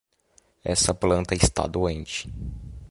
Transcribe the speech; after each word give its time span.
Essa 0.63 0.95
planta 0.95 1.35
está 1.35 1.67
doente. 1.67 2.27